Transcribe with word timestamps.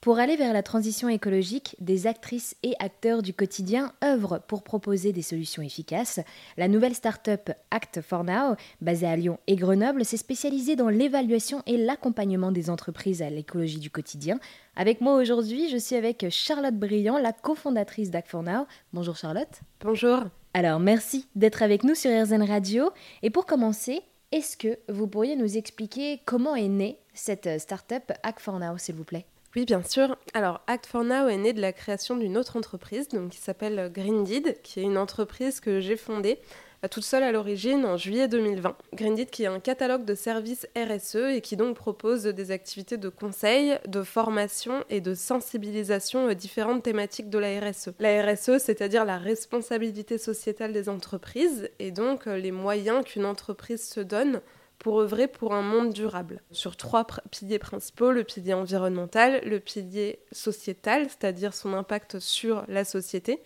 Pour 0.00 0.18
aller 0.18 0.36
vers 0.36 0.52
la 0.52 0.62
transition 0.62 1.08
écologique, 1.08 1.74
des 1.80 2.06
actrices 2.06 2.54
et 2.62 2.74
acteurs 2.78 3.22
du 3.22 3.34
quotidien 3.34 3.92
œuvrent 4.04 4.40
pour 4.46 4.62
proposer 4.62 5.12
des 5.12 5.22
solutions 5.22 5.62
efficaces. 5.62 6.20
La 6.56 6.68
nouvelle 6.68 6.94
start-up 6.94 7.50
Act 7.72 8.02
for 8.02 8.22
Now, 8.22 8.54
basée 8.80 9.06
à 9.06 9.16
Lyon 9.16 9.38
et 9.48 9.56
Grenoble, 9.56 10.04
s'est 10.04 10.16
spécialisée 10.16 10.76
dans 10.76 10.90
l'évaluation 10.90 11.62
et 11.66 11.76
l'accompagnement 11.76 12.52
des 12.52 12.70
entreprises 12.70 13.20
à 13.20 13.30
l'écologie 13.30 13.80
du 13.80 13.90
quotidien. 13.90 14.38
Avec 14.76 15.00
moi 15.00 15.14
aujourd'hui, 15.14 15.68
je 15.70 15.76
suis 15.76 15.96
avec 15.96 16.26
Charlotte 16.30 16.76
Briand, 16.76 17.18
la 17.18 17.32
cofondatrice 17.32 18.10
d'Act 18.10 18.28
for 18.28 18.42
Now. 18.44 18.66
Bonjour 18.92 19.16
Charlotte. 19.16 19.60
Bonjour. 19.80 20.22
Alors 20.54 20.78
merci 20.78 21.26
d'être 21.34 21.62
avec 21.62 21.82
nous 21.82 21.96
sur 21.96 22.10
RZN 22.10 22.42
Radio. 22.42 22.90
Et 23.22 23.30
pour 23.30 23.44
commencer, 23.44 24.02
est-ce 24.30 24.56
que 24.56 24.78
vous 24.88 25.08
pourriez 25.08 25.34
nous 25.34 25.56
expliquer 25.56 26.20
comment 26.26 26.54
est 26.54 26.68
née 26.68 26.98
cette 27.12 27.60
start-up 27.60 28.12
Act 28.22 28.40
for 28.40 28.60
Now, 28.60 28.78
s'il 28.78 28.94
vous 28.94 29.04
plaît? 29.04 29.26
Oui, 29.56 29.64
bien 29.64 29.82
sûr. 29.82 30.16
Alors, 30.34 30.60
Act 30.66 30.84
for 30.84 31.02
Now 31.02 31.28
est 31.28 31.38
né 31.38 31.54
de 31.54 31.62
la 31.62 31.72
création 31.72 32.14
d'une 32.14 32.36
autre 32.36 32.56
entreprise 32.58 33.08
donc, 33.08 33.30
qui 33.30 33.38
s'appelle 33.38 33.90
Greendeed, 33.90 34.60
qui 34.62 34.80
est 34.80 34.82
une 34.82 34.98
entreprise 34.98 35.60
que 35.60 35.80
j'ai 35.80 35.96
fondée 35.96 36.38
euh, 36.84 36.88
toute 36.88 37.04
seule 37.04 37.22
à 37.22 37.32
l'origine 37.32 37.86
en 37.86 37.96
juillet 37.96 38.28
2020. 38.28 38.76
Greendeed 38.92 39.30
qui 39.30 39.44
est 39.44 39.46
un 39.46 39.58
catalogue 39.58 40.04
de 40.04 40.14
services 40.14 40.66
RSE 40.76 41.32
et 41.34 41.40
qui 41.40 41.56
donc 41.56 41.74
propose 41.74 42.24
des 42.24 42.50
activités 42.50 42.98
de 42.98 43.08
conseil, 43.08 43.78
de 43.88 44.02
formation 44.02 44.84
et 44.90 45.00
de 45.00 45.14
sensibilisation 45.14 46.26
aux 46.26 46.34
différentes 46.34 46.82
thématiques 46.82 47.30
de 47.30 47.38
la 47.38 47.58
RSE. 47.58 47.92
La 47.98 48.22
RSE, 48.22 48.58
c'est-à-dire 48.58 49.06
la 49.06 49.16
responsabilité 49.16 50.18
sociétale 50.18 50.74
des 50.74 50.90
entreprises 50.90 51.70
et 51.78 51.92
donc 51.92 52.26
euh, 52.26 52.36
les 52.36 52.52
moyens 52.52 53.06
qu'une 53.06 53.24
entreprise 53.24 53.88
se 53.88 54.00
donne 54.00 54.42
pour 54.78 55.00
œuvrer 55.00 55.26
pour 55.28 55.54
un 55.54 55.62
monde 55.62 55.92
durable. 55.92 56.42
Sur 56.50 56.76
trois 56.76 57.06
piliers 57.30 57.58
principaux, 57.58 58.12
le 58.12 58.24
pilier 58.24 58.54
environnemental, 58.54 59.40
le 59.44 59.60
pilier 59.60 60.20
sociétal, 60.32 61.06
c'est-à-dire 61.08 61.54
son 61.54 61.72
impact 61.74 62.18
sur 62.18 62.64
la 62.68 62.84
société, 62.84 63.40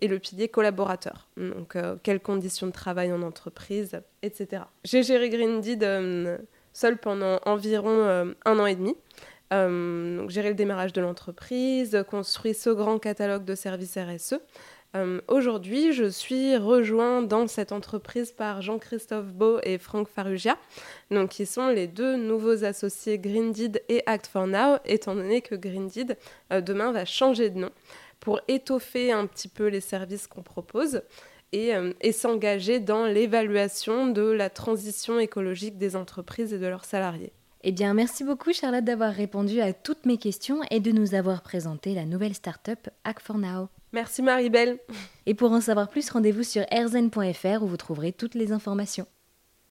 et 0.00 0.08
le 0.08 0.18
pilier 0.18 0.48
collaborateur. 0.48 1.28
Donc, 1.36 1.76
euh, 1.76 1.96
quelles 2.02 2.20
conditions 2.20 2.66
de 2.66 2.72
travail 2.72 3.12
en 3.12 3.22
entreprise, 3.22 4.00
etc. 4.22 4.64
J'ai 4.84 5.02
géré 5.02 5.30
Greendeed 5.30 5.82
euh, 5.82 6.38
seul 6.72 6.98
pendant 6.98 7.40
environ 7.46 7.88
euh, 7.90 8.32
un 8.44 8.58
an 8.58 8.66
et 8.66 8.74
demi. 8.74 8.94
donc, 9.50 10.30
gérer 10.30 10.50
le 10.50 10.54
démarrage 10.54 10.92
de 10.92 11.00
l'entreprise, 11.00 12.04
construire 12.10 12.54
ce 12.54 12.70
grand 12.70 12.98
catalogue 12.98 13.44
de 13.44 13.54
services 13.54 13.96
RSE, 13.96 14.34
euh, 14.96 15.20
aujourd'hui, 15.28 15.92
je 15.92 16.08
suis 16.08 16.56
rejoint 16.56 17.22
dans 17.22 17.46
cette 17.46 17.72
entreprise 17.72 18.32
par 18.32 18.62
Jean-Christophe 18.62 19.26
Beau 19.26 19.58
et 19.62 19.78
Franck 19.78 20.08
Farugia, 20.08 20.56
donc 21.10 21.30
qui 21.30 21.44
sont 21.44 21.68
les 21.68 21.86
deux 21.86 22.16
nouveaux 22.16 22.64
associés 22.64 23.18
Greendeed 23.18 23.82
et 23.88 24.02
Act 24.06 24.26
for 24.26 24.46
Now, 24.46 24.78
étant 24.86 25.14
donné 25.14 25.42
que 25.42 25.54
Greendeed 25.54 26.16
euh, 26.52 26.60
demain 26.60 26.92
va 26.92 27.04
changer 27.04 27.50
de 27.50 27.58
nom 27.58 27.70
pour 28.20 28.40
étoffer 28.48 29.12
un 29.12 29.26
petit 29.26 29.48
peu 29.48 29.66
les 29.66 29.82
services 29.82 30.26
qu'on 30.26 30.42
propose 30.42 31.02
et, 31.52 31.74
euh, 31.74 31.92
et 32.00 32.12
s'engager 32.12 32.80
dans 32.80 33.04
l'évaluation 33.04 34.08
de 34.08 34.22
la 34.22 34.48
transition 34.48 35.18
écologique 35.18 35.76
des 35.76 35.94
entreprises 35.94 36.54
et 36.54 36.58
de 36.58 36.66
leurs 36.66 36.86
salariés. 36.86 37.32
Eh 37.62 37.72
bien, 37.72 37.94
merci 37.94 38.22
beaucoup 38.22 38.52
Charlotte 38.52 38.84
d'avoir 38.84 39.12
répondu 39.12 39.60
à 39.60 39.72
toutes 39.72 40.06
mes 40.06 40.18
questions 40.18 40.60
et 40.70 40.80
de 40.80 40.92
nous 40.92 41.14
avoir 41.14 41.42
présenté 41.42 41.94
la 41.94 42.04
nouvelle 42.04 42.34
start-up 42.34 42.88
Act 43.04 43.22
for 43.22 43.38
Now. 43.38 43.68
Merci 43.92 44.22
Marie-Belle. 44.22 44.78
Et 45.26 45.34
pour 45.34 45.52
en 45.52 45.60
savoir 45.60 45.88
plus, 45.88 46.10
rendez-vous 46.10 46.42
sur 46.42 46.62
rzen.fr 46.70 47.62
où 47.62 47.66
vous 47.66 47.76
trouverez 47.76 48.12
toutes 48.12 48.34
les 48.34 48.52
informations. 48.52 49.06